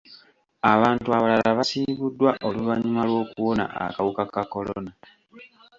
[0.73, 4.91] Abantu abalala basiibuddwa oluvannyuma lw'okuwona akawuka ka kolona.